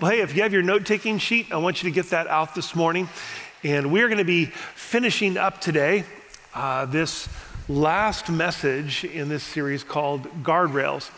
[0.00, 2.26] Well, hey, if you have your note taking sheet, I want you to get that
[2.26, 3.06] out this morning.
[3.62, 6.04] And we're going to be finishing up today
[6.54, 7.28] uh, this
[7.68, 11.10] last message in this series called Guardrails.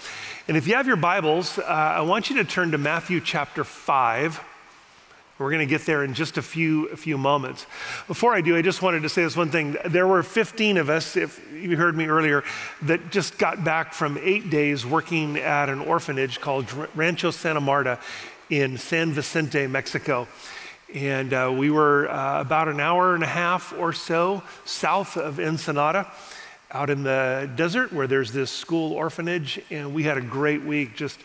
[0.49, 3.63] And if you have your Bibles, uh, I want you to turn to Matthew chapter
[3.63, 4.43] 5.
[5.39, 7.67] We're going to get there in just a few, a few moments.
[8.09, 9.77] Before I do, I just wanted to say this one thing.
[9.87, 12.43] There were 15 of us, if you heard me earlier,
[12.83, 18.01] that just got back from eight days working at an orphanage called Rancho Santa Marta
[18.53, 20.29] in San Vicente, Mexico.
[20.95, 25.41] And uh, we were uh, about an hour and a half or so south of
[25.41, 26.13] Ensenada,
[26.71, 29.59] out in the desert where there's this school orphanage.
[29.71, 31.19] And we had a great week just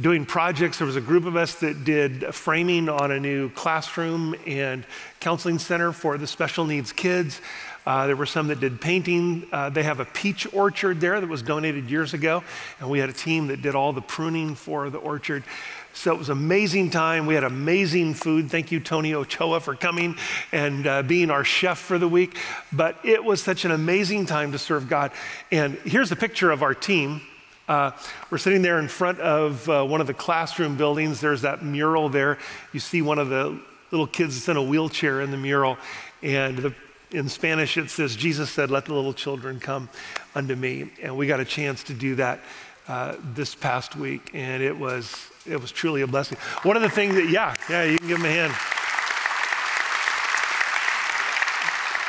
[0.00, 0.78] doing projects.
[0.78, 4.86] There was a group of us that did framing on a new classroom and
[5.18, 7.40] counseling center for the special needs kids.
[7.84, 9.44] Uh, there were some that did painting.
[9.50, 12.44] Uh, they have a peach orchard there that was donated years ago,
[12.78, 15.42] and we had a team that did all the pruning for the orchard.
[15.94, 17.26] So it was amazing time.
[17.26, 18.50] We had amazing food.
[18.50, 20.16] Thank you, Tony Ochoa, for coming
[20.50, 22.38] and uh, being our chef for the week.
[22.72, 25.12] But it was such an amazing time to serve God.
[25.50, 27.20] And here's a picture of our team.
[27.68, 27.90] Uh,
[28.30, 31.20] we're sitting there in front of uh, one of the classroom buildings.
[31.20, 32.38] There's that mural there.
[32.72, 35.76] You see one of the little kids that's in a wheelchair in the mural.
[36.22, 36.74] And the,
[37.10, 39.90] in Spanish, it says, Jesus said, Let the little children come
[40.34, 40.90] unto me.
[41.02, 42.40] And we got a chance to do that
[42.88, 44.30] uh, this past week.
[44.34, 46.38] And it was it was truly a blessing.
[46.62, 48.52] One of the things that, yeah, yeah, you can give him a hand.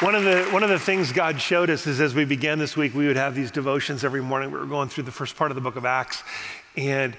[0.01, 2.75] One of, the, one of the things God showed us is as we began this
[2.75, 4.51] week, we would have these devotions every morning.
[4.51, 6.23] We were going through the first part of the book of Acts,
[6.75, 7.15] and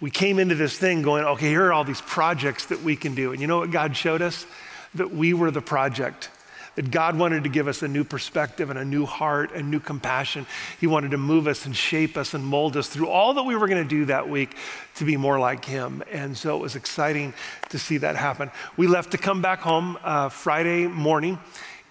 [0.00, 3.16] we came into this thing going, okay, here are all these projects that we can
[3.16, 3.32] do.
[3.32, 4.46] And you know what God showed us?
[4.94, 6.30] That we were the project
[6.78, 9.80] that God wanted to give us a new perspective and a new heart and new
[9.80, 10.46] compassion.
[10.78, 13.56] He wanted to move us and shape us and mold us through all that we
[13.56, 14.54] were going to do that week
[14.94, 16.04] to be more like Him.
[16.12, 17.34] And so it was exciting
[17.70, 18.52] to see that happen.
[18.76, 21.40] We left to come back home uh, Friday morning,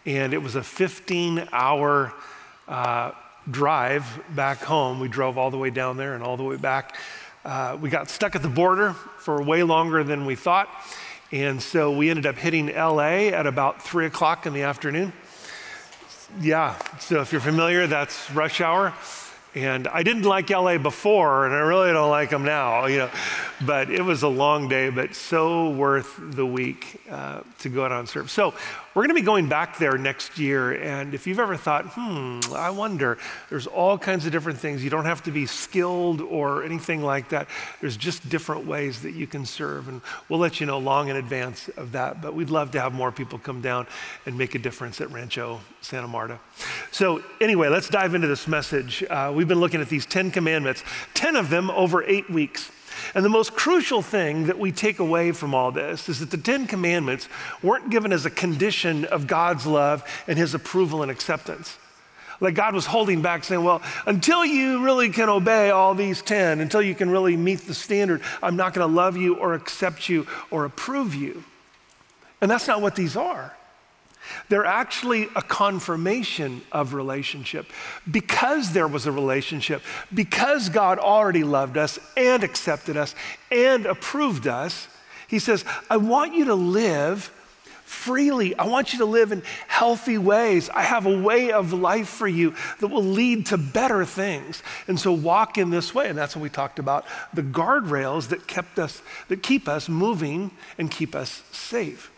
[0.06, 2.14] and it was a 15 hour
[2.70, 3.12] uh,
[3.52, 4.06] drive
[4.38, 5.02] back home.
[5.02, 6.96] We drove all the way down there and all the way back.
[7.44, 10.70] Uh, we got stuck at the border for way longer than we thought.
[11.32, 15.12] And so we ended up hitting LA at about three o'clock in the afternoon.
[16.40, 18.94] Yeah, so if you're familiar, that's rush hour.
[19.54, 23.10] And I didn't like LA before, and I really don't like them now, you know.
[23.66, 27.92] But it was a long day, but so worth the week uh, to go out
[27.92, 28.30] on serve.
[28.30, 28.54] So
[28.98, 30.72] we're going to be going back there next year.
[30.72, 34.84] And if you've ever thought, hmm, I wonder, there's all kinds of different things.
[34.84, 37.48] You don't have to be skilled or anything like that.
[37.80, 39.88] There's just different ways that you can serve.
[39.88, 42.24] And we'll let you know long in advance of that.
[42.24, 43.86] But we'd love to have more people come down
[44.26, 46.40] and make a difference at Rancho Santa Marta.
[46.90, 49.04] So, anyway, let's dive into this message.
[49.04, 50.84] Uh, we've been looking at these 10 commandments,
[51.14, 52.72] 10 of them over eight weeks.
[53.14, 56.38] And the most crucial thing that we take away from all this is that the
[56.38, 57.28] Ten Commandments
[57.64, 61.78] weren't given as a condition of God's love and His approval and acceptance.
[62.40, 66.60] Like God was holding back, saying, Well, until you really can obey all these 10,
[66.60, 70.08] until you can really meet the standard, I'm not going to love you or accept
[70.08, 71.44] you or approve you.
[72.40, 73.57] And that's not what these are.
[74.50, 77.68] They're actually a confirmation of relationship.
[78.10, 79.82] Because there was a relationship,
[80.14, 83.16] because God already loved us and accepted us
[83.52, 84.88] and approved us,
[85.28, 87.32] He says, I want you to live
[87.88, 88.54] freely.
[88.58, 90.70] I want you to live in healthy ways.
[90.70, 94.62] I have a way of life for you that will lead to better things.
[94.90, 96.10] And so walk in this way.
[96.10, 100.52] And that's what we talked about the guardrails that kept us, that keep us moving
[100.78, 102.12] and keep us safe.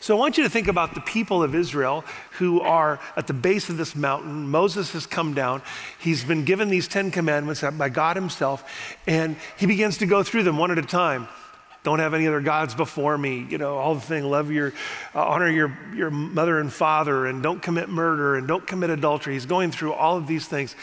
[0.00, 2.04] So I want you to think about the people of Israel
[2.38, 4.48] who are at the base of this mountain.
[4.48, 5.62] Moses has come down.
[5.98, 10.44] He's been given these 10 commandments by God himself, and he begins to go through
[10.44, 11.28] them one at a time.
[11.86, 13.46] Don't have any other gods before me.
[13.48, 14.72] You know, all the thing, love your,
[15.14, 19.34] uh, honor your, your mother and father, and don't commit murder, and don't commit adultery.
[19.34, 20.74] He's going through all of these things.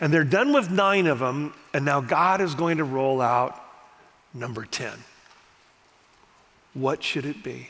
[0.00, 3.58] And they're done with nine of them, and now God is going to roll out
[4.34, 4.92] number 10.
[6.74, 7.68] What should it be?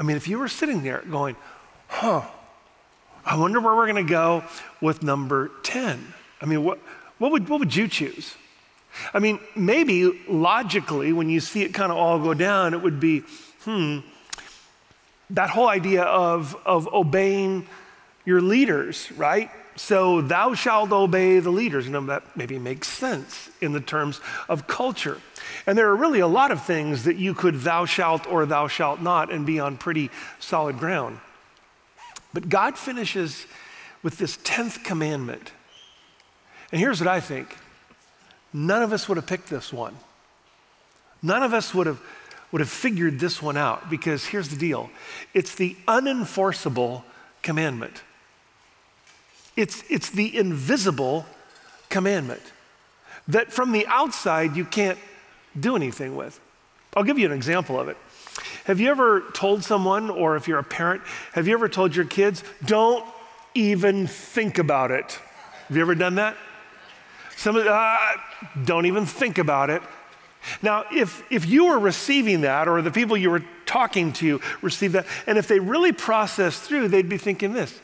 [0.00, 1.36] I mean, if you were sitting there going,
[1.86, 2.22] huh,
[3.24, 4.42] I wonder where we're going to go
[4.80, 6.14] with number 10.
[6.40, 6.78] I mean, what,
[7.18, 8.34] what, would, what would you choose?
[9.12, 12.98] I mean, maybe logically, when you see it kind of all go down, it would
[12.98, 13.20] be,
[13.64, 13.98] hmm,
[15.28, 17.66] that whole idea of, of obeying
[18.24, 19.50] your leaders, right?
[19.76, 21.86] So thou shalt obey the leaders.
[21.86, 25.20] You know, that maybe makes sense in the terms of culture.
[25.66, 28.68] And there are really a lot of things that you could thou shalt or thou
[28.68, 31.18] shalt not and be on pretty solid ground.
[32.32, 33.46] But God finishes
[34.02, 35.52] with this 10th commandment.
[36.72, 37.56] And here's what I think
[38.52, 39.96] none of us would have picked this one.
[41.22, 42.00] None of us would have,
[42.50, 44.90] would have figured this one out because here's the deal
[45.34, 47.02] it's the unenforceable
[47.42, 48.02] commandment,
[49.60, 51.26] it's, it's the invisible
[51.88, 52.42] commandment
[53.28, 54.98] that from the outside you can't
[55.58, 56.40] do anything with.
[56.96, 57.96] I'll give you an example of it.
[58.64, 61.02] Have you ever told someone, or if you're a parent,
[61.32, 63.04] have you ever told your kids, don't
[63.54, 65.18] even think about it?
[65.68, 66.36] Have you ever done that?
[67.36, 67.96] Some uh,
[68.64, 69.82] don't even think about it.
[70.62, 74.94] Now, if, if you were receiving that, or the people you were talking to received
[74.94, 77.78] that, and if they really processed through, they'd be thinking this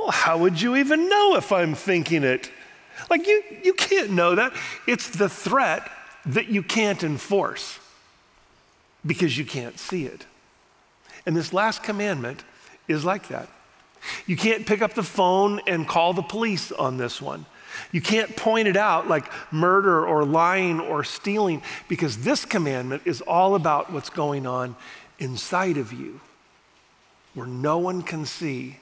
[0.00, 2.50] Well, how would you even know if I'm thinking it?
[3.10, 4.52] Like, you, you can't know that.
[4.86, 5.88] It's the threat
[6.26, 7.78] that you can't enforce
[9.06, 10.26] because you can't see it.
[11.26, 12.42] And this last commandment
[12.86, 13.48] is like that.
[14.26, 17.46] You can't pick up the phone and call the police on this one.
[17.92, 23.20] You can't point it out like murder or lying or stealing because this commandment is
[23.20, 24.76] all about what's going on
[25.18, 26.20] inside of you
[27.34, 28.78] where no one can see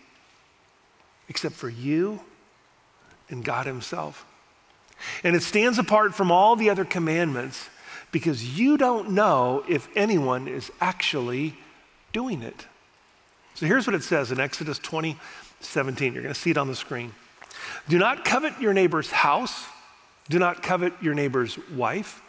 [1.28, 2.20] except for you
[3.28, 4.24] and God Himself.
[5.22, 7.68] And it stands apart from all the other commandments
[8.12, 11.54] because you don't know if anyone is actually
[12.12, 12.66] doing it.
[13.54, 15.16] So here's what it says in Exodus 20,
[15.60, 16.12] 17.
[16.12, 17.12] You're going to see it on the screen.
[17.88, 19.66] Do not covet your neighbor's house.
[20.28, 22.20] Do not covet your neighbor's wife,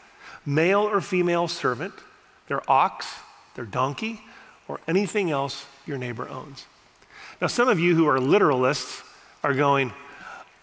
[0.45, 1.93] male or female servant,
[2.47, 3.07] their ox,
[3.55, 4.21] their donkey,
[4.67, 6.65] or anything else your neighbor owns.
[7.41, 9.03] Now, some of you who are literalists
[9.43, 9.93] are going,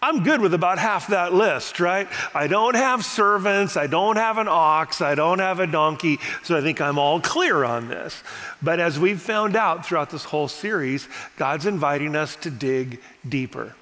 [0.01, 2.07] I'm good with about half that list, right?
[2.33, 6.57] I don't have servants, I don't have an ox, I don't have a donkey, so
[6.57, 8.21] I think I'm all clear on this.
[8.61, 11.07] But as we've found out throughout this whole series,
[11.37, 13.73] God's inviting us to dig deeper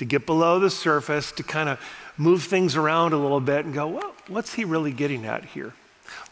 [0.00, 1.78] to get below the surface, to kind of
[2.16, 5.74] move things around a little bit and go, well, what's he really getting at here?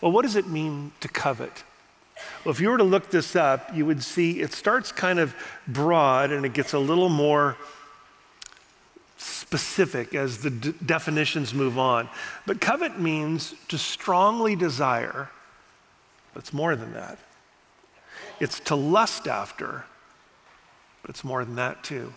[0.00, 1.64] Well, what does it mean to covet?
[2.44, 5.34] Well, if you were to look this up, you would see it starts kind of
[5.66, 7.56] broad and it gets a little more
[9.16, 12.08] specific as the d- definitions move on.
[12.46, 15.30] But covet means to strongly desire,
[16.32, 17.18] but it's more than that.
[18.40, 19.84] It's to lust after,
[21.02, 22.12] but it's more than that too.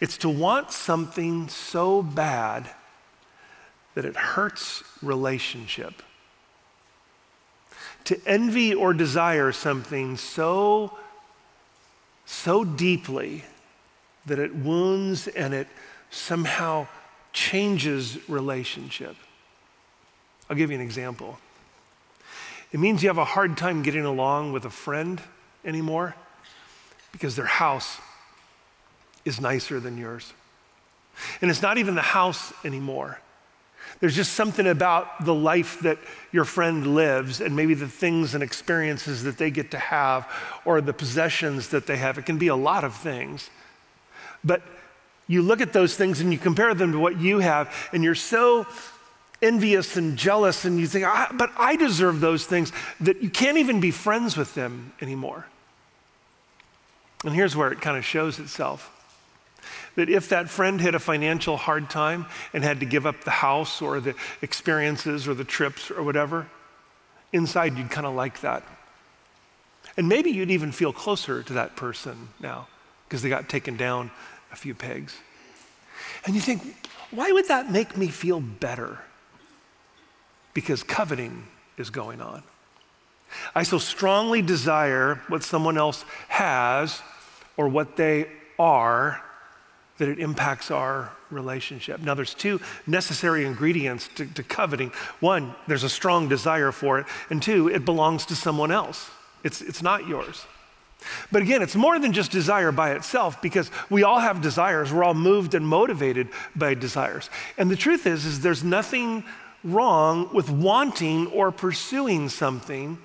[0.00, 2.70] It's to want something so bad
[3.94, 6.02] that it hurts relationship.
[8.06, 10.96] To envy or desire something so,
[12.24, 13.44] so deeply
[14.26, 15.68] that it wounds and it
[16.10, 16.86] somehow
[17.32, 19.16] changes relationship.
[20.48, 21.38] I'll give you an example.
[22.72, 25.20] It means you have a hard time getting along with a friend
[25.64, 26.14] anymore
[27.12, 27.98] because their house
[29.24, 30.32] is nicer than yours.
[31.40, 33.18] And it's not even the house anymore.
[34.00, 35.98] There's just something about the life that
[36.32, 40.28] your friend lives and maybe the things and experiences that they get to have
[40.64, 42.18] or the possessions that they have.
[42.18, 43.48] It can be a lot of things.
[44.44, 44.62] But
[45.28, 48.14] you look at those things and you compare them to what you have, and you're
[48.14, 48.66] so
[49.42, 53.58] envious and jealous, and you think, ah, but I deserve those things, that you can't
[53.58, 55.46] even be friends with them anymore.
[57.24, 58.92] And here's where it kind of shows itself
[59.96, 63.30] that if that friend had a financial hard time and had to give up the
[63.30, 66.46] house or the experiences or the trips or whatever,
[67.32, 68.62] inside you'd kind of like that.
[69.96, 72.68] And maybe you'd even feel closer to that person now
[73.08, 74.10] because they got taken down
[74.52, 75.16] a few pegs.
[76.24, 76.62] And you think,
[77.10, 78.98] why would that make me feel better?
[80.52, 81.46] Because coveting
[81.78, 82.42] is going on.
[83.54, 87.00] I so strongly desire what someone else has
[87.56, 88.26] or what they
[88.58, 89.22] are
[89.98, 92.00] that it impacts our relationship.
[92.00, 94.90] Now, there's two necessary ingredients to, to, coveting.
[95.20, 99.10] One, there's a strong desire for it, and two, it belongs to someone else.
[99.42, 100.44] It's, it's not yours.
[101.30, 104.92] But again, it's more than just desire by itself because we all have desires.
[104.92, 107.30] We're all moved and motivated by desires.
[107.58, 109.24] And the truth is, is there's nothing
[109.62, 112.98] wrong with wanting or pursuing something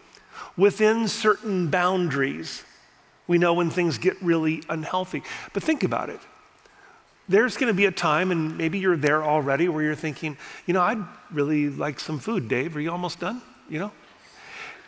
[0.57, 2.63] within certain boundaries.
[3.27, 5.23] We know when things get really unhealthy.
[5.53, 6.19] But think about it
[7.31, 10.73] there's going to be a time, and maybe you're there already, where you're thinking, you
[10.73, 12.75] know, I'd really like some food, Dave.
[12.75, 13.41] Are you almost done?
[13.69, 13.91] You know?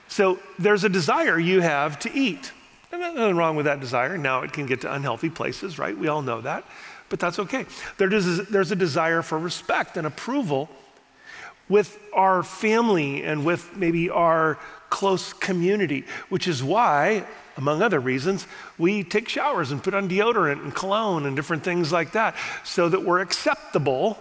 [0.07, 2.51] So there's a desire you have to eat.
[2.91, 4.17] And nothing wrong with that desire.
[4.17, 5.97] Now it can get to unhealthy places, right?
[5.97, 6.63] We all know that.
[7.09, 7.65] But that's okay.
[7.97, 10.69] There's a desire for respect and approval
[11.69, 14.59] with our family and with maybe our
[14.89, 17.25] close community, which is why
[17.57, 21.91] among other reasons, we take showers and put on deodorant and cologne and different things
[21.91, 24.17] like that so that we're acceptable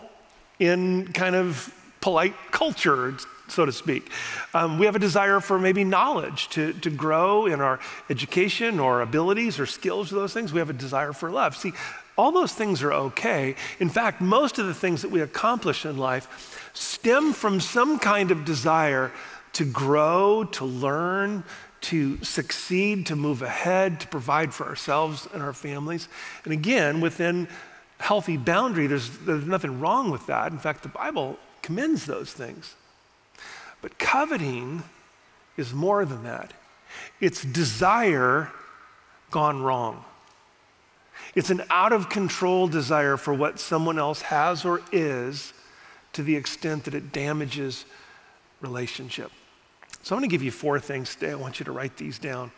[0.59, 3.17] in kind of polite culture,
[3.49, 4.11] so to speak.
[4.55, 9.01] Um, we have a desire for maybe knowledge to, to grow in our education or
[9.01, 10.53] abilities or skills or those things.
[10.53, 11.57] We have a desire for love.
[11.57, 11.73] See,
[12.17, 13.55] all those things are okay.
[13.79, 18.31] In fact, most of the things that we accomplish in life stem from some kind
[18.31, 19.11] of desire
[19.55, 21.45] to grow, to learn,
[21.83, 26.09] to succeed, to move ahead, to provide for ourselves and our families.
[26.45, 27.49] And again, within
[27.99, 30.53] healthy boundary, there's, there's nothing wrong with that.
[30.53, 32.75] In fact, the Bible commends those things.
[33.81, 34.85] But coveting
[35.57, 36.53] is more than that.
[37.21, 38.51] It's desire
[39.31, 40.05] gone wrong.
[41.35, 45.53] It's an out of control desire for what someone else has or is
[46.13, 47.85] to the extent that it damages
[48.61, 49.31] relationship.
[50.03, 51.33] So I'm going to give you four things today.
[51.33, 52.51] I want you to write these down.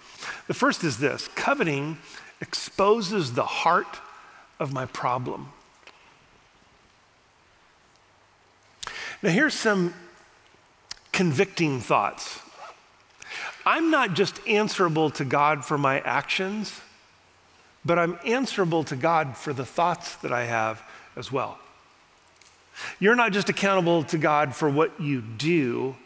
[0.46, 1.98] The first is this coveting
[2.40, 3.98] exposes the heart
[4.58, 5.52] of my problem.
[9.22, 9.94] Now, here's some
[11.12, 12.40] convicting thoughts.
[13.64, 16.80] I'm not just answerable to God for my actions,
[17.84, 20.82] but I'm answerable to God for the thoughts that I have
[21.16, 21.58] as well.
[22.98, 25.96] You're not just accountable to God for what you do,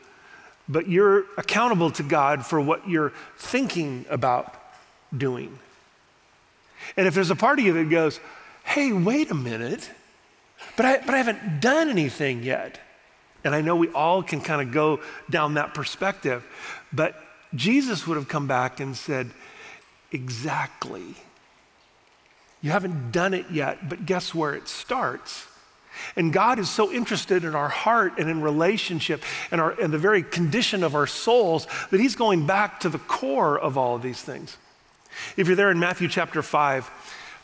[0.68, 4.54] but you're accountable to God for what you're thinking about
[5.16, 5.58] doing.
[6.96, 8.20] And if there's a part of you that goes,
[8.64, 9.90] hey, wait a minute,
[10.76, 12.78] but I, but I haven't done anything yet.
[13.44, 16.44] And I know we all can kind of go down that perspective,
[16.92, 17.14] but
[17.54, 19.30] Jesus would have come back and said,
[20.12, 21.14] exactly.
[22.60, 25.46] You haven't done it yet, but guess where it starts?
[26.16, 29.98] And God is so interested in our heart and in relationship and, our, and the
[29.98, 34.02] very condition of our souls that He's going back to the core of all of
[34.02, 34.56] these things.
[35.36, 36.90] If you're there in Matthew chapter 5,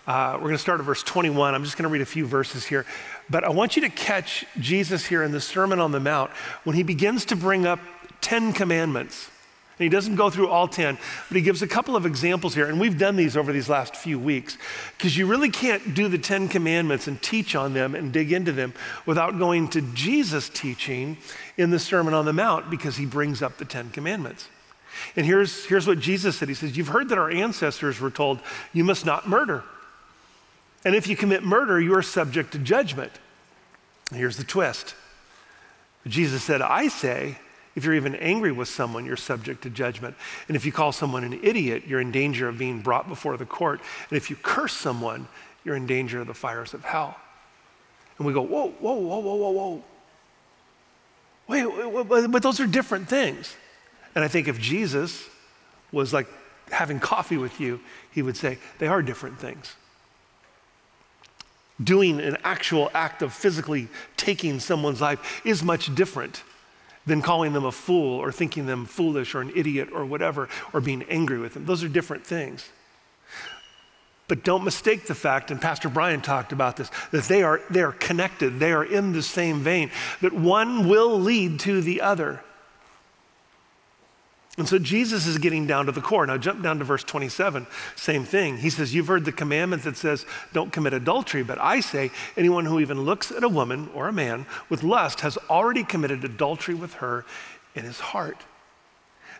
[0.06, 1.54] uh, we're going to start at verse 21.
[1.54, 2.84] I'm just going to read a few verses here.
[3.30, 6.30] But I want you to catch Jesus here in the Sermon on the Mount
[6.64, 7.80] when he begins to bring up
[8.20, 9.30] 10 commandments.
[9.76, 10.96] And he doesn't go through all 10,
[11.28, 12.66] but he gives a couple of examples here.
[12.66, 14.56] And we've done these over these last few weeks
[14.96, 18.52] because you really can't do the 10 commandments and teach on them and dig into
[18.52, 18.72] them
[19.04, 21.16] without going to Jesus' teaching
[21.56, 24.48] in the Sermon on the Mount because he brings up the 10 commandments.
[25.16, 28.40] And here's, here's what Jesus said He says, You've heard that our ancestors were told,
[28.72, 29.64] You must not murder.
[30.84, 33.12] And if you commit murder, you are subject to judgment.
[34.12, 34.94] Here's the twist
[36.06, 37.38] Jesus said, I say,
[37.74, 40.14] if you're even angry with someone, you're subject to judgment.
[40.46, 43.46] And if you call someone an idiot, you're in danger of being brought before the
[43.46, 43.80] court.
[44.10, 45.26] And if you curse someone,
[45.64, 47.16] you're in danger of the fires of hell.
[48.18, 49.84] And we go, whoa, whoa, whoa, whoa, whoa, whoa.
[51.48, 53.56] Wait, wait, wait, but those are different things.
[54.14, 55.28] And I think if Jesus
[55.90, 56.28] was like
[56.70, 57.80] having coffee with you,
[58.12, 59.74] he would say, they are different things.
[61.82, 66.44] Doing an actual act of physically taking someone's life is much different
[67.06, 70.80] than calling them a fool or thinking them foolish or an idiot or whatever or
[70.80, 71.66] being angry with them.
[71.66, 72.68] Those are different things.
[74.26, 77.82] But don't mistake the fact, and Pastor Brian talked about this, that they are, they
[77.82, 79.90] are connected, they are in the same vein,
[80.23, 82.40] that one will lead to the other.
[84.56, 86.26] And so Jesus is getting down to the core.
[86.26, 88.58] Now jump down to verse 27, same thing.
[88.58, 92.64] He says, You've heard the commandment that says, Don't commit adultery, but I say, anyone
[92.64, 96.75] who even looks at a woman or a man with lust has already committed adultery
[96.75, 97.25] with her
[97.75, 98.37] in his heart.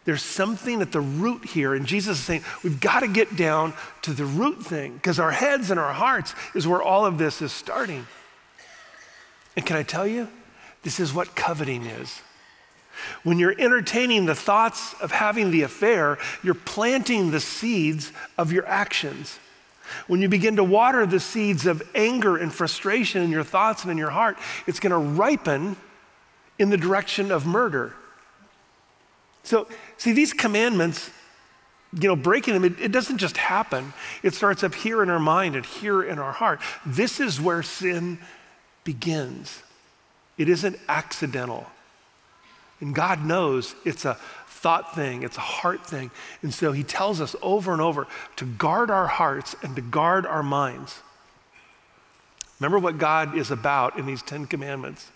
[0.04, 3.73] There's something at the root here, and Jesus is saying, We've got to get down
[4.02, 7.40] to the root thing, because our heads and our hearts is where all of this
[7.40, 8.06] is starting.
[9.56, 10.28] And can I tell you,
[10.83, 12.21] this is what coveting is.
[13.22, 18.66] When you're entertaining the thoughts of having the affair, you're planting the seeds of your
[18.66, 19.38] actions.
[20.06, 23.90] When you begin to water the seeds of anger and frustration in your thoughts and
[23.90, 25.76] in your heart, it's going to ripen
[26.58, 27.92] in the direction of murder.
[29.42, 31.10] So, see, these commandments,
[31.92, 33.92] you know, breaking them, it, it, doesn't just happen.
[34.22, 36.60] It starts up here in our mind and here in our heart.
[36.86, 38.18] This is where sin
[38.84, 39.62] begins.
[40.38, 41.66] It isn't accidental.
[42.81, 44.14] And God knows it's a
[44.47, 46.11] thought thing, it's a heart thing.
[46.43, 50.26] And so he tells us over and over to guard our hearts and to guard
[50.26, 51.02] our minds.
[52.59, 55.11] Remember what God is about in these 10 commandments.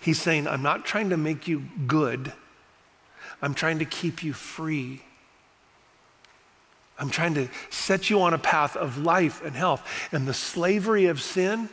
[0.00, 2.32] He's saying, I'm not trying to make you good,
[3.42, 5.02] I'm trying to keep you free.
[6.98, 9.86] I'm trying to set you on a path of life and health.
[10.12, 11.68] And the slavery of sin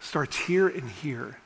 [0.00, 1.38] starts here and here.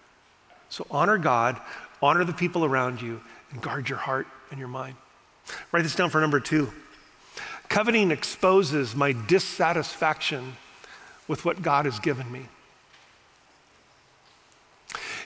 [0.70, 1.60] So honor God,
[2.02, 3.20] honor the people around you,
[3.50, 4.96] and guard your heart and your mind.
[5.72, 6.72] Write this down for number two.
[7.68, 10.56] Coveting exposes my dissatisfaction
[11.28, 12.46] with what God has given me.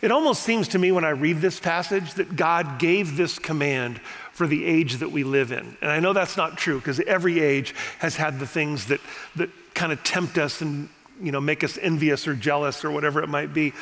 [0.01, 3.99] It almost seems to me when I read this passage that God gave this command
[4.33, 5.77] for the age that we live in.
[5.81, 9.01] And I know that's not true because every age has had the things that,
[9.35, 10.89] that kind of tempt us and
[11.21, 13.73] you know, make us envious or jealous or whatever it might be.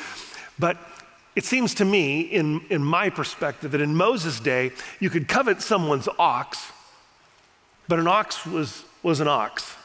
[0.57, 0.77] But
[1.37, 5.61] it seems to me, in, in my perspective, that in Moses' day, you could covet
[5.61, 6.71] someone's ox,
[7.87, 9.75] but an ox was, was an ox.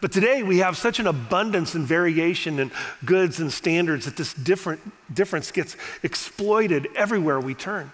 [0.00, 2.72] But today we have such an abundance and variation in
[3.04, 4.80] goods and standards that this different,
[5.14, 7.92] difference gets exploited everywhere we turn.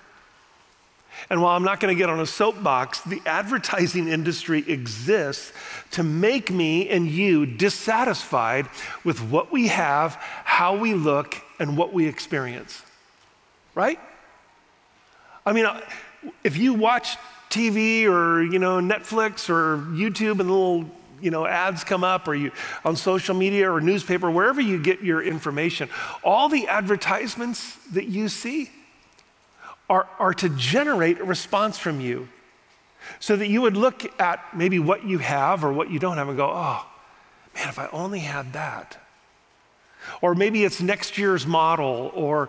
[1.29, 5.53] And while I'm not going to get on a soapbox, the advertising industry exists
[5.91, 8.67] to make me and you dissatisfied
[9.05, 12.83] with what we have, how we look, and what we experience.
[13.75, 13.99] Right?
[15.47, 15.81] I mean, uh,
[16.45, 17.17] if you watch
[17.49, 20.91] TV or, you know, Netflix or YouTube and little
[21.21, 22.51] you know, ads come up or you
[22.85, 25.89] on social media or newspaper, wherever you get your information,
[26.25, 28.71] all the advertisements that you see
[29.89, 32.29] are, are to generate a response from you.
[33.19, 36.29] So that you would look at maybe what you have or what you don't have
[36.29, 36.87] and go, oh,
[37.55, 39.02] man, if I only had that.
[40.21, 42.49] Or maybe it's next year's model or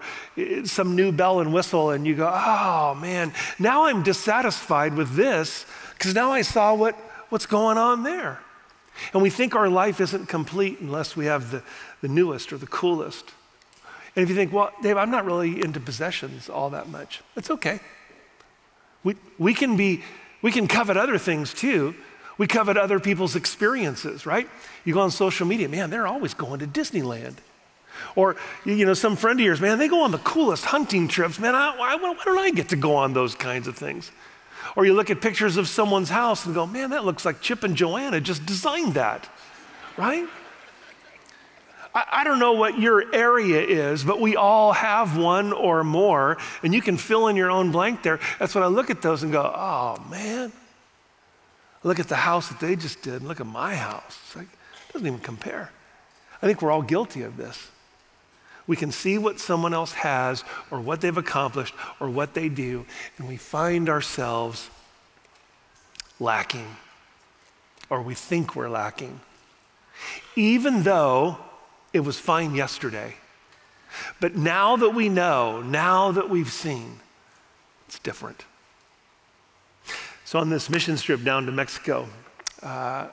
[0.65, 5.65] some new bell and whistle, and you go, oh man, now I'm dissatisfied with this
[5.93, 6.95] because now I saw what,
[7.29, 8.39] what's going on there.
[9.13, 11.63] And we think our life isn't complete unless we have the,
[12.01, 13.25] the newest or the coolest.
[14.15, 17.49] And if you think, well, Dave, I'm not really into possessions all that much, that's
[17.49, 17.79] okay.
[19.03, 20.03] We, we, can be,
[20.41, 21.95] we can covet other things too.
[22.37, 24.49] We covet other people's experiences, right?
[24.85, 27.35] You go on social media, man, they're always going to Disneyland.
[28.15, 28.35] Or,
[28.65, 31.39] you know, some friend of yours, man, they go on the coolest hunting trips.
[31.39, 34.11] Man, I, why, why don't I get to go on those kinds of things?
[34.75, 37.63] Or you look at pictures of someone's house and go, man, that looks like Chip
[37.63, 39.29] and Joanna just designed that,
[39.97, 40.27] right?
[41.93, 46.37] I, I don't know what your area is, but we all have one or more,
[46.63, 48.19] and you can fill in your own blank there.
[48.39, 50.51] That's when I look at those and go, oh man,
[51.83, 54.19] look at the house that they just did, and look at my house.
[54.25, 55.71] It's like, it doesn't even compare.
[56.41, 57.69] I think we're all guilty of this.
[58.65, 62.85] We can see what someone else has or what they've accomplished or what they do,
[63.17, 64.69] and we find ourselves
[66.19, 66.77] lacking
[67.89, 69.19] or we think we're lacking.
[70.35, 71.37] Even though
[71.91, 73.15] it was fine yesterday.
[74.19, 76.99] But now that we know, now that we've seen,
[77.87, 78.45] it's different.
[80.33, 82.07] So, on this mission trip down to Mexico,
[82.63, 83.05] uh,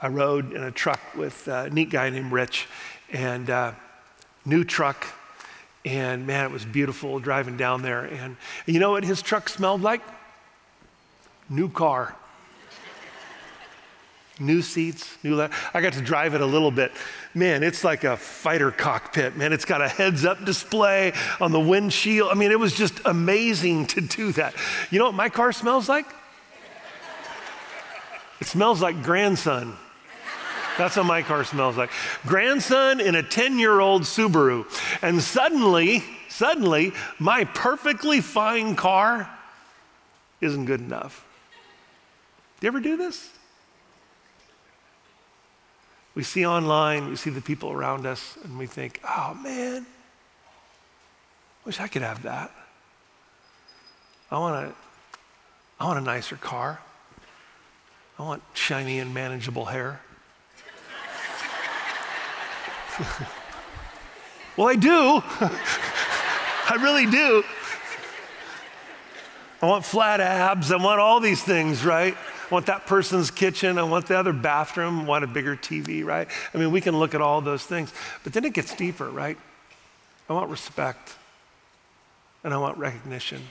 [0.00, 2.66] I rode in a truck with a neat guy named Rich,
[3.12, 3.72] and uh,
[4.46, 5.06] new truck.
[5.84, 8.04] And man, it was beautiful driving down there.
[8.04, 10.00] And, you know what his truck smelled like?
[11.50, 12.16] New car.
[14.40, 15.54] new seats, new leather.
[15.74, 16.92] I got to drive it a little bit.
[17.34, 19.52] Man, it's like a fighter cockpit, man.
[19.52, 22.30] It's got a heads up display on the windshield.
[22.30, 24.54] I mean, it was just amazing to do that.
[24.90, 26.06] You know what my car smells like?
[28.42, 29.76] It smells like grandson.
[30.76, 31.90] That's what my car smells like.
[32.26, 34.66] Grandson in a 10 year old Subaru.
[35.00, 39.30] And suddenly, suddenly, my perfectly fine car
[40.40, 41.24] isn't good enough.
[42.58, 43.30] Do you ever do this?
[46.16, 49.86] We see online, we see the people around us, and we think, oh man,
[51.64, 52.50] wish I could have that.
[54.32, 54.74] I want a,
[55.78, 56.80] I want a nicer car.
[58.22, 60.00] I want shiny and manageable hair.
[64.56, 65.20] well, I do.
[65.40, 67.42] I really do.
[69.60, 70.70] I want flat abs.
[70.70, 72.14] I want all these things, right?
[72.14, 73.76] I want that person's kitchen.
[73.76, 75.00] I want the other bathroom.
[75.00, 76.28] I want a bigger TV, right?
[76.54, 77.92] I mean, we can look at all those things.
[78.22, 79.36] But then it gets deeper, right?
[80.28, 81.16] I want respect
[82.44, 83.42] and I want recognition.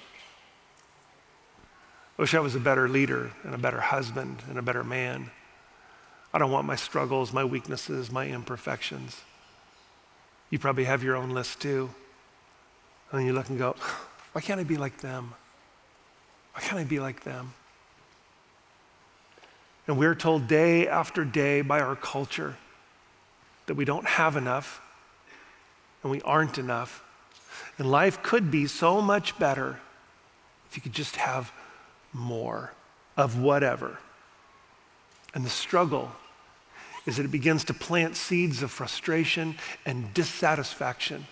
[2.22, 5.32] Wish I was a better leader and a better husband and a better man.
[6.32, 9.20] I don't want my struggles, my weaknesses, my imperfections.
[10.52, 11.90] You probably have your own list too.
[13.12, 13.76] And you look and go,
[14.34, 15.34] why can't I be like them?
[16.54, 17.56] Why can't I be like them?
[19.88, 22.56] And we're told day after day by our culture
[23.66, 24.80] that we don't have enough
[26.04, 27.04] and we aren't enough.
[27.80, 29.80] And life could be so much better
[30.70, 31.52] if you could just have
[32.14, 32.74] more
[33.18, 33.98] of whatever.
[35.34, 36.12] And the struggle
[37.06, 41.26] is that it begins to plant seeds of frustration and dissatisfaction.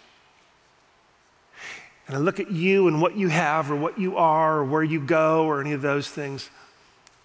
[2.08, 4.84] And I look at you and what you have or what you are or where
[4.84, 6.50] you go or any of those things.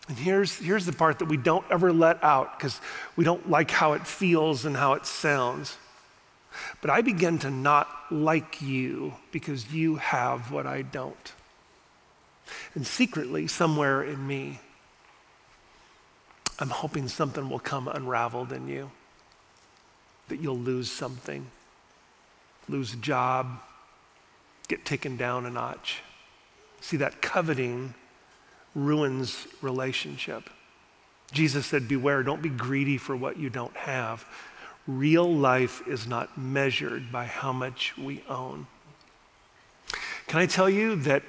[0.09, 2.79] And here's, here's the part that we don't ever let out because
[3.17, 5.79] we don't like how it feels and how it sounds.
[6.81, 11.33] but I begin to not like you because you have what I don't.
[12.75, 14.61] And secretly, somewhere in me,
[16.59, 18.91] I'm hoping something will come unraveled in you,
[20.29, 21.47] that you'll lose something,
[22.69, 23.61] lose a job,
[24.69, 26.03] get taken down a notch.
[26.81, 27.95] See, that coveting
[28.75, 30.51] ruins relationship.
[31.33, 34.25] Jesus said, Beware, don't be greedy for what you don't have.
[34.87, 38.67] Real life is not measured by how much we own.
[40.27, 41.23] Can I tell you that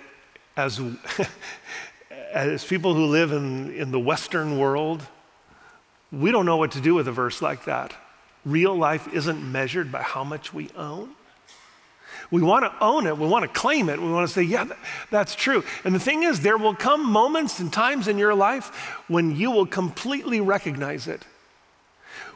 [0.57, 0.81] as,
[2.33, 5.05] as people who live in, in the Western world,
[6.11, 7.93] we don't know what to do with a verse like that.
[8.45, 11.11] Real life isn't measured by how much we own.
[12.31, 13.17] We want to own it.
[13.17, 14.01] We want to claim it.
[14.01, 14.67] We want to say, yeah,
[15.11, 15.63] that's true.
[15.83, 18.69] And the thing is, there will come moments and times in your life
[19.07, 21.25] when you will completely recognize it.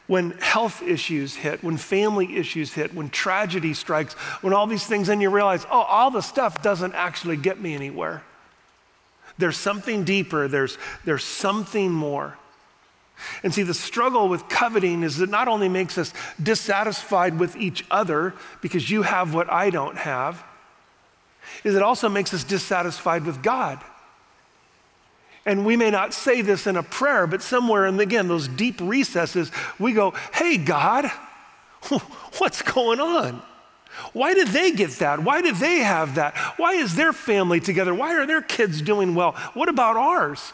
[0.10, 5.08] When health issues hit, when family issues hit, when tragedy strikes, when all these things,
[5.08, 8.24] and you realize, oh, all the stuff doesn't actually get me anywhere.
[9.38, 12.40] There's something deeper, there's, there's something more.
[13.44, 17.86] And see, the struggle with coveting is it not only makes us dissatisfied with each
[17.92, 20.44] other because you have what I don't have,
[21.64, 23.80] is it also makes us dissatisfied with God.
[25.46, 28.80] And we may not say this in a prayer, but somewhere in, again, those deep
[28.82, 31.06] recesses, we go, Hey, God,
[32.38, 33.42] what's going on?
[34.14, 35.24] Why did they get that?
[35.24, 36.36] Why did they have that?
[36.58, 37.94] Why is their family together?
[37.94, 39.34] Why are their kids doing well?
[39.54, 40.54] What about ours?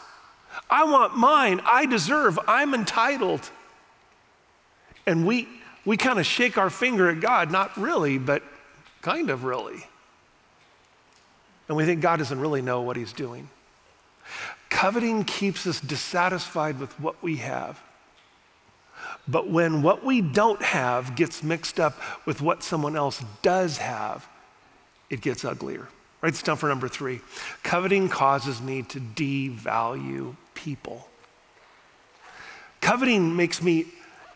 [0.70, 1.60] I want mine.
[1.64, 2.38] I deserve.
[2.48, 3.48] I'm entitled.
[5.06, 5.48] And we,
[5.84, 8.42] we kind of shake our finger at God, not really, but
[9.02, 9.86] kind of really.
[11.68, 13.48] And we think God doesn't really know what he's doing.
[14.68, 17.80] Coveting keeps us dissatisfied with what we have.
[19.28, 24.26] But when what we don't have gets mixed up with what someone else does have,
[25.10, 25.88] it gets uglier.
[26.20, 27.20] Write this down for number three.
[27.62, 31.08] Coveting causes me to devalue people.
[32.80, 33.86] Coveting makes me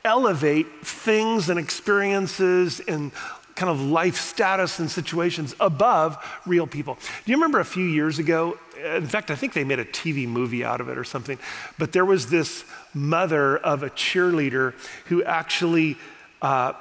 [0.04, 3.12] elevate things and experiences and
[3.60, 6.94] kind of life status and situations above real people.
[6.94, 8.58] Do you remember a few years ago?
[8.82, 11.38] In fact, I think they made a TV movie out of it or something.
[11.78, 14.72] But there was this mother of a cheerleader
[15.08, 15.98] who actually
[16.40, 16.72] uh,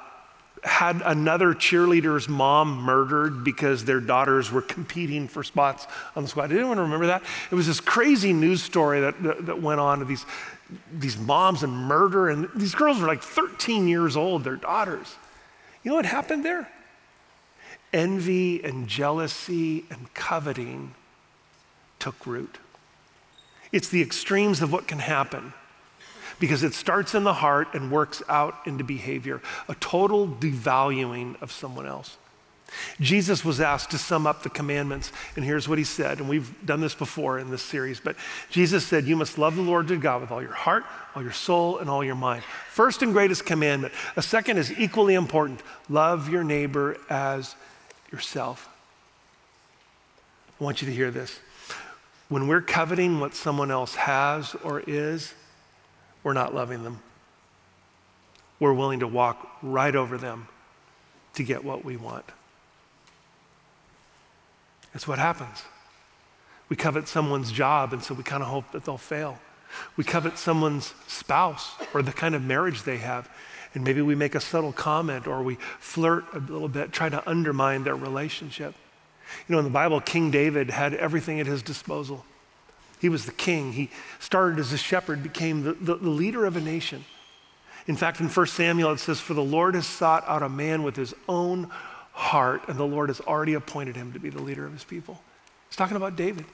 [0.64, 6.46] had another cheerleader's mom murdered because their daughters were competing for spots on the squad.
[6.46, 7.22] Did anyone remember that?
[7.50, 10.24] It was this crazy news story that, that, that went on of these,
[10.94, 15.14] these moms and murder, and these girls were like 13 years old, their daughters.
[15.82, 16.68] You know what happened there?
[17.92, 20.94] Envy and jealousy and coveting
[21.98, 22.58] took root.
[23.72, 25.52] It's the extremes of what can happen
[26.38, 31.52] because it starts in the heart and works out into behavior, a total devaluing of
[31.52, 32.16] someone else.
[33.00, 36.18] Jesus was asked to sum up the commandments, and here's what he said.
[36.18, 38.16] And we've done this before in this series, but
[38.50, 41.32] Jesus said, You must love the Lord your God with all your heart, all your
[41.32, 42.42] soul, and all your mind.
[42.70, 43.92] First and greatest commandment.
[44.16, 47.54] A second is equally important love your neighbor as
[48.12, 48.68] yourself.
[50.60, 51.38] I want you to hear this.
[52.28, 55.34] When we're coveting what someone else has or is,
[56.22, 57.00] we're not loving them.
[58.60, 60.46] We're willing to walk right over them
[61.34, 62.24] to get what we want.
[64.94, 65.62] It's what happens.
[66.68, 69.38] We covet someone's job, and so we kind of hope that they'll fail.
[69.96, 73.28] We covet someone's spouse or the kind of marriage they have,
[73.74, 77.28] and maybe we make a subtle comment or we flirt a little bit, try to
[77.28, 78.74] undermine their relationship.
[79.48, 82.24] You know, in the Bible, King David had everything at his disposal.
[83.00, 83.72] He was the king.
[83.72, 87.04] He started as a shepherd, became the, the, the leader of a nation.
[87.86, 90.82] In fact, in 1 Samuel, it says, For the Lord has sought out a man
[90.82, 91.70] with his own
[92.12, 95.20] heart, and the Lord has already appointed him to be the leader of his people.
[95.68, 96.44] He's talking about David.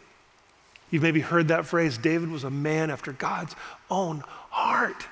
[0.90, 3.57] You've maybe heard that phrase David was a man after God's
[3.90, 5.07] own heart.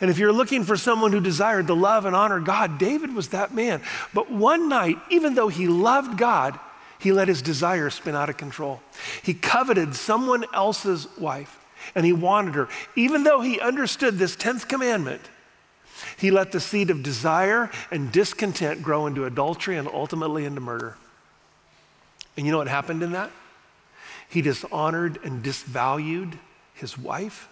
[0.00, 3.28] And if you're looking for someone who desired to love and honor God, David was
[3.28, 3.80] that man.
[4.12, 6.58] But one night, even though he loved God,
[6.98, 8.82] he let his desires spin out of control.
[9.22, 12.68] He coveted someone else's wife and he wanted her.
[12.96, 15.22] Even though he understood this 10th commandment,
[16.18, 20.96] he let the seed of desire and discontent grow into adultery and ultimately into murder.
[22.36, 23.30] And you know what happened in that?
[24.28, 26.38] He dishonored and disvalued
[26.74, 27.48] his wife.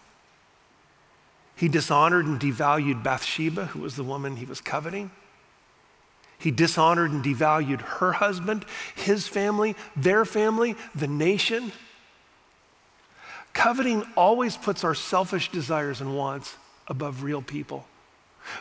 [1.54, 5.10] He dishonored and devalued Bathsheba, who was the woman he was coveting.
[6.38, 11.72] He dishonored and devalued her husband, his family, their family, the nation.
[13.54, 16.56] Coveting always puts our selfish desires and wants
[16.88, 17.86] above real people.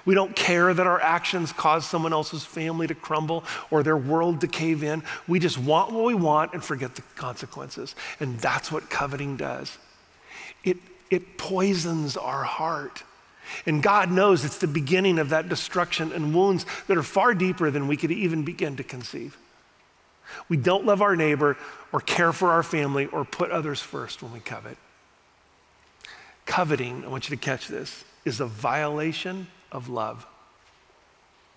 [0.05, 4.41] We don't care that our actions cause someone else's family to crumble or their world
[4.41, 5.03] to cave in.
[5.27, 7.95] We just want what we want and forget the consequences.
[8.19, 9.77] And that's what coveting does.
[10.63, 10.77] It,
[11.09, 13.03] it poisons our heart.
[13.65, 17.69] And God knows it's the beginning of that destruction and wounds that are far deeper
[17.69, 19.37] than we could even begin to conceive.
[20.49, 21.57] We don't love our neighbor
[21.91, 24.77] or care for our family or put others first when we covet.
[26.45, 30.25] Coveting, I want you to catch this, is a violation of love.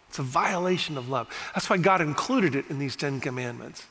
[0.09, 1.29] It's a violation of love.
[1.55, 3.87] That's why God included it in these Ten Commandments.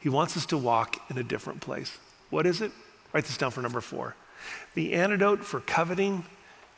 [0.00, 1.98] He wants us to walk in a different place.
[2.30, 2.72] What is it?
[3.12, 4.14] Write this down for number four.
[4.74, 6.24] The antidote for coveting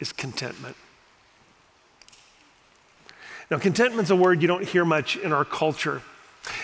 [0.00, 0.76] is contentment.
[3.50, 6.02] Now, contentment's a word you don't hear much in our culture.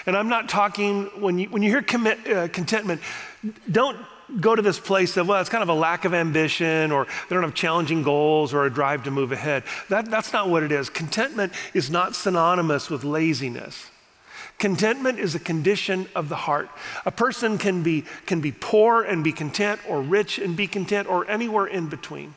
[0.07, 3.01] And I'm not talking, when you, when you hear commit, uh, contentment,
[3.71, 3.97] don't
[4.41, 7.35] go to this place of, well, it's kind of a lack of ambition or they
[7.35, 9.63] don't have challenging goals or a drive to move ahead.
[9.89, 10.91] That, that's not what it is.
[10.91, 13.91] Contentment is not synonymous with laziness.
[14.59, 16.69] Contentment is a condition of the heart.
[17.05, 21.09] A person can be, can be poor and be content, or rich and be content,
[21.09, 22.35] or anywhere in between.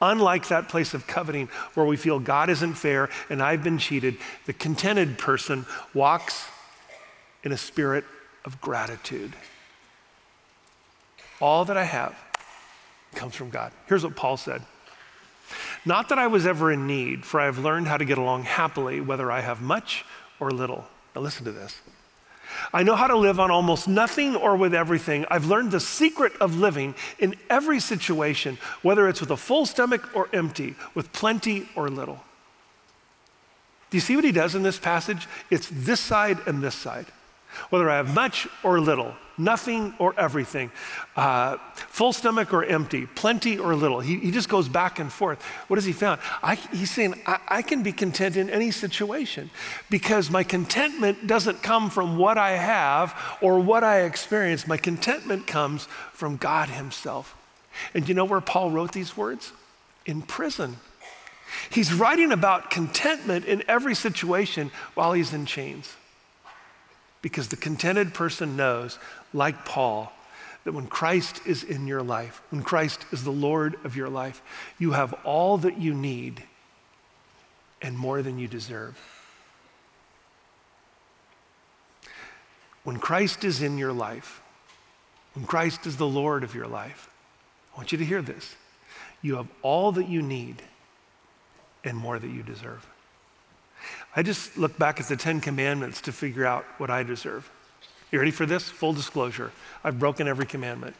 [0.00, 4.16] Unlike that place of coveting where we feel God isn't fair and I've been cheated,
[4.46, 6.46] the contented person walks
[7.42, 8.04] in a spirit
[8.44, 9.34] of gratitude.
[11.40, 12.16] All that I have
[13.14, 13.72] comes from God.
[13.86, 14.62] Here's what Paul said
[15.84, 18.44] Not that I was ever in need, for I have learned how to get along
[18.44, 20.04] happily, whether I have much
[20.40, 20.84] or little.
[21.14, 21.80] Now, listen to this.
[22.72, 25.24] I know how to live on almost nothing or with everything.
[25.30, 30.14] I've learned the secret of living in every situation, whether it's with a full stomach
[30.14, 32.22] or empty, with plenty or little.
[33.90, 35.28] Do you see what he does in this passage?
[35.50, 37.06] It's this side and this side.
[37.70, 40.70] Whether I have much or little, nothing or everything,
[41.16, 44.00] uh, full stomach or empty, plenty or little.
[44.00, 45.42] He, he just goes back and forth.
[45.68, 46.20] What has he found?
[46.42, 49.50] I, he's saying, I, I can be content in any situation
[49.90, 54.66] because my contentment doesn't come from what I have or what I experience.
[54.66, 57.36] My contentment comes from God Himself.
[57.92, 59.52] And you know where Paul wrote these words?
[60.06, 60.76] In prison.
[61.70, 65.94] He's writing about contentment in every situation while he's in chains.
[67.24, 68.98] Because the contented person knows,
[69.32, 70.12] like Paul,
[70.64, 74.42] that when Christ is in your life, when Christ is the Lord of your life,
[74.78, 76.42] you have all that you need
[77.80, 78.98] and more than you deserve.
[82.82, 84.42] When Christ is in your life,
[85.32, 87.08] when Christ is the Lord of your life,
[87.72, 88.54] I want you to hear this.
[89.22, 90.60] You have all that you need
[91.84, 92.86] and more that you deserve.
[94.16, 97.50] I just look back at the Ten Commandments to figure out what I deserve.
[98.10, 98.68] You ready for this?
[98.68, 99.50] Full disclosure
[99.82, 100.94] I've broken every commandment.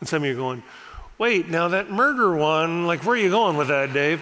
[0.00, 0.62] And some of you are going,
[1.16, 4.20] wait, now that murder one, like, where are you going with that, Dave?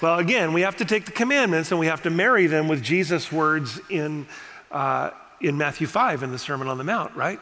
[0.00, 2.82] Well, again, we have to take the commandments and we have to marry them with
[2.82, 4.26] Jesus' words in,
[4.70, 7.40] uh, in Matthew 5 in the Sermon on the Mount, right?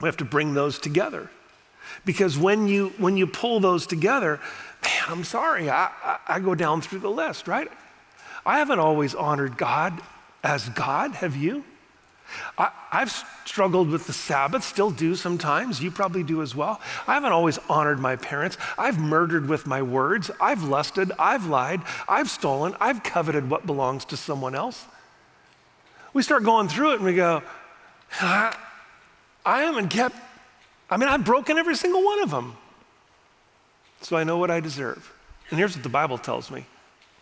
[0.00, 1.30] We have to bring those together.
[2.04, 4.40] Because when you, when you pull those together,
[4.82, 7.70] man, I'm sorry, I, I, I go down through the list, right?
[8.44, 10.00] I haven't always honored God
[10.42, 11.64] as God, have you?
[12.56, 15.82] I, have struggled with the Sabbath, still do sometimes.
[15.82, 16.80] You probably do as well.
[17.06, 18.56] I haven't always honored my parents.
[18.78, 20.30] I've murdered with my words.
[20.40, 21.12] I've lusted.
[21.18, 21.82] I've lied.
[22.08, 22.74] I've stolen.
[22.80, 24.84] I've coveted what belongs to someone else.
[26.12, 27.42] We start going through it and we go,
[28.20, 28.56] I,
[29.44, 30.16] I haven't kept,
[30.88, 32.56] I mean, I've broken every single one of them.
[34.02, 35.12] So I know what I deserve.
[35.50, 36.64] And here's what the Bible tells me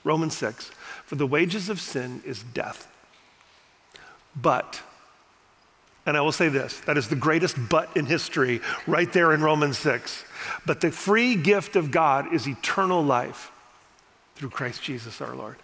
[0.05, 0.71] Romans 6
[1.09, 2.87] For the wages of sin is death.
[4.37, 4.83] But,
[6.05, 9.41] and I will say this that is the greatest but in history, right there in
[9.41, 10.23] Romans 6.
[10.67, 13.51] But the free gift of God is eternal life
[14.37, 15.57] through Christ Jesus our Lord.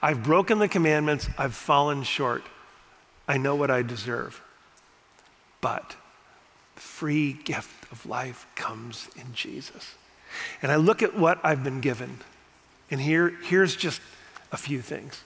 [0.00, 2.44] I've broken the commandments, I've fallen short.
[3.26, 4.40] I know what I deserve.
[5.60, 5.96] But
[6.76, 9.96] the free gift of life comes in Jesus.
[10.62, 12.20] And I look at what I've been given
[12.92, 14.02] and here, here's just
[14.52, 15.24] a few things.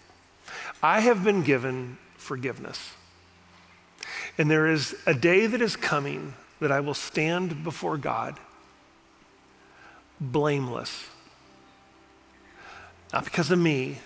[0.82, 2.92] I have been given forgiveness.
[4.38, 8.38] And there is a day that is coming that I will stand before God
[10.20, 11.10] blameless.
[13.12, 13.98] Not because of me,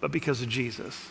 [0.00, 1.10] but because of Jesus.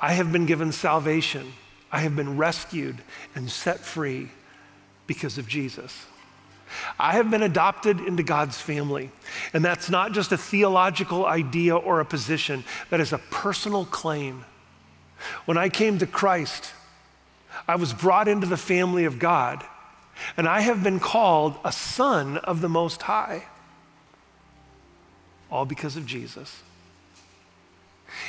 [0.00, 1.52] I have been given salvation.
[1.92, 2.96] I have been rescued
[3.34, 4.30] and set free
[5.06, 6.06] because of Jesus.
[6.98, 9.10] I have been adopted into God's family.
[9.52, 14.44] And that's not just a theological idea or a position, that is a personal claim.
[15.44, 16.72] When I came to Christ,
[17.66, 19.64] I was brought into the family of God.
[20.36, 23.44] And I have been called a son of the Most High.
[25.50, 26.62] All because of Jesus.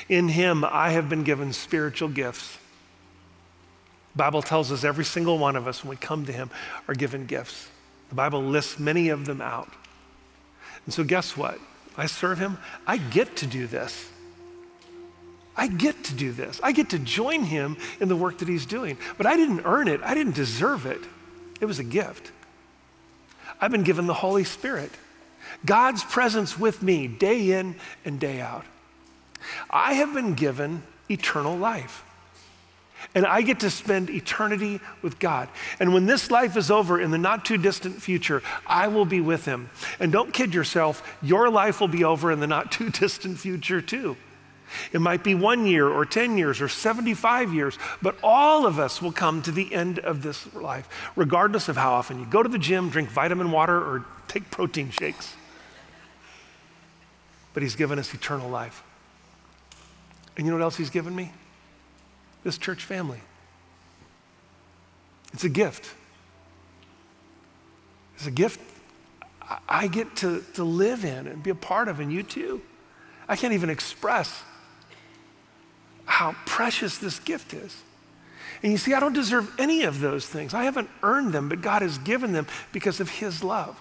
[0.09, 2.57] In him, I have been given spiritual gifts.
[4.15, 6.49] Bible tells us every single one of us, when we come to him,
[6.87, 7.69] are given gifts.
[8.11, 9.69] The Bible lists many of them out.
[10.83, 11.57] And so, guess what?
[11.97, 12.57] I serve him.
[12.85, 14.09] I get to do this.
[15.55, 16.59] I get to do this.
[16.61, 18.97] I get to join him in the work that he's doing.
[19.17, 20.99] But I didn't earn it, I didn't deserve it.
[21.61, 22.33] It was a gift.
[23.61, 24.91] I've been given the Holy Spirit,
[25.65, 28.65] God's presence with me day in and day out.
[29.69, 32.03] I have been given eternal life.
[33.13, 35.49] And I get to spend eternity with God.
[35.79, 39.21] And when this life is over in the not too distant future, I will be
[39.21, 39.69] with Him.
[39.99, 43.81] And don't kid yourself, your life will be over in the not too distant future,
[43.81, 44.17] too.
[44.93, 49.01] It might be one year or 10 years or 75 years, but all of us
[49.01, 52.49] will come to the end of this life, regardless of how often you go to
[52.49, 55.35] the gym, drink vitamin water, or take protein shakes.
[57.53, 58.83] But He's given us eternal life.
[60.37, 61.31] And you know what else He's given me?
[62.43, 63.19] This church family.
[65.33, 65.93] It's a gift.
[68.15, 68.59] It's a gift
[69.67, 72.61] I get to, to live in and be a part of, and you too.
[73.27, 74.43] I can't even express
[76.05, 77.75] how precious this gift is.
[78.63, 80.53] And you see, I don't deserve any of those things.
[80.53, 83.79] I haven't earned them, but God has given them because of His love.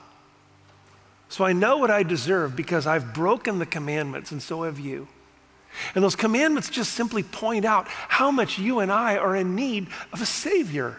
[1.29, 5.07] So I know what I deserve because I've broken the commandments, and so have you.
[5.95, 9.89] And those commandments just simply point out how much you and I are in need
[10.13, 10.97] of a Savior.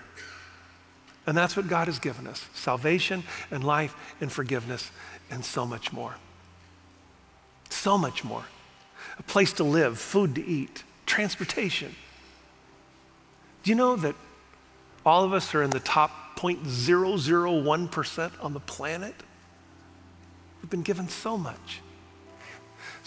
[1.28, 4.92] And that's what God has given us salvation and life and forgiveness
[5.30, 6.16] and so much more.
[7.70, 8.44] So much more.
[9.20, 11.96] A place to live, food to eat, transportation.
[13.64, 14.16] Do you know that
[15.06, 19.16] all of us are in the top 0.001% on the planet?
[20.62, 21.82] We've been given so much.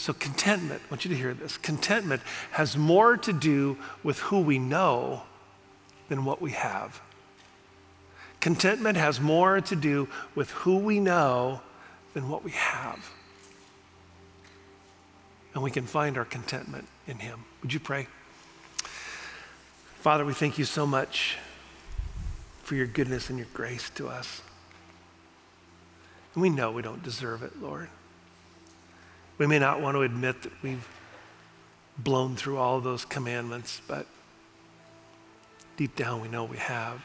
[0.05, 4.41] So, contentment, I want you to hear this contentment has more to do with who
[4.41, 5.23] we know
[6.11, 7.01] than what we have.
[8.39, 11.63] Contentment has more to do with who we know
[12.13, 13.13] than what we have.
[15.55, 17.47] And we can find our contentment in Him.
[17.63, 18.07] Would you pray?
[20.01, 21.39] Father, we thank you so much
[22.63, 24.43] for your goodness and your grace to us.
[26.35, 27.89] And we know we don't deserve it, Lord.
[29.39, 30.87] We may not want to admit that we've
[31.99, 34.07] blown through all those commandments, but
[35.77, 37.05] deep down we know we have.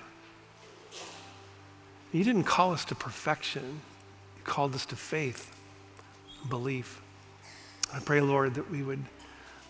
[2.11, 3.81] You didn't call us to perfection,
[4.37, 5.55] you called us to faith
[6.47, 7.01] belief.
[7.93, 9.03] I pray, Lord, that we would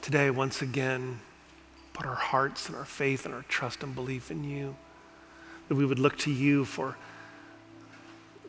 [0.02, 1.20] today once again
[1.94, 4.76] put our hearts and our faith and our trust and belief in you,
[5.68, 6.96] that we would look to you for,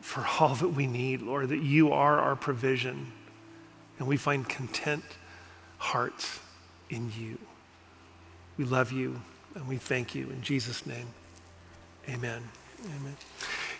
[0.01, 3.11] for all that we need, Lord, that you are our provision,
[4.01, 5.03] and we find content
[5.77, 6.39] hearts
[6.89, 7.37] in you.
[8.57, 9.21] We love you
[9.53, 11.05] and we thank you in Jesus' name.
[12.09, 12.41] Amen.
[12.83, 13.15] Amen.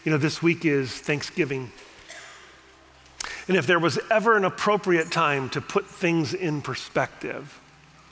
[0.05, 1.71] You know, this week is Thanksgiving.
[3.47, 7.59] And if there was ever an appropriate time to put things in perspective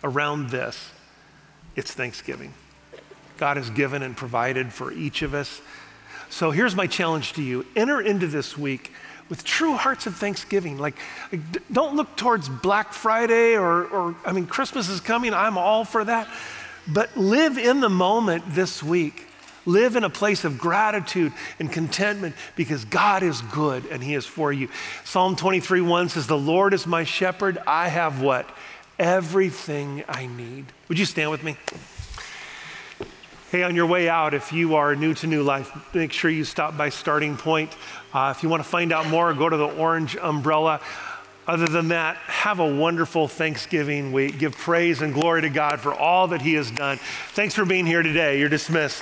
[0.04, 0.90] around this,
[1.76, 2.56] it's Thanksgiving.
[3.38, 5.62] God has given and provided for each of us.
[6.32, 8.94] So here's my challenge to you enter into this week
[9.30, 10.78] with true hearts of thanksgiving.
[10.78, 10.96] Like,
[11.32, 15.34] like don't look towards Black Friday or, or, I mean, Christmas is coming.
[15.34, 16.28] I'm all for that.
[16.88, 19.26] But live in the moment this week.
[19.66, 24.26] Live in a place of gratitude and contentment because God is good and He is
[24.26, 24.70] for you.
[25.04, 27.60] Psalm 23 1 says, The Lord is my shepherd.
[27.68, 28.50] I have what?
[28.98, 30.66] Everything I need.
[30.88, 31.56] Would you stand with me?
[33.52, 36.44] Hey, on your way out, if you are new to New Life, make sure you
[36.44, 37.76] stop by Starting Point.
[38.14, 40.80] Uh, if you want to find out more, go to the orange umbrella.
[41.48, 44.38] Other than that, have a wonderful Thanksgiving week.
[44.38, 47.00] Give praise and glory to God for all that He has done.
[47.34, 48.38] Thanks for being here today.
[48.38, 49.02] You're dismissed.